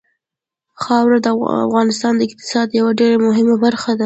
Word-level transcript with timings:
خاوره 0.83 1.19
د 1.25 1.27
افغانستان 1.67 2.13
د 2.17 2.21
اقتصاد 2.27 2.67
یوه 2.79 2.91
ډېره 2.99 3.17
مهمه 3.27 3.55
برخه 3.65 3.91
ده. 3.97 3.99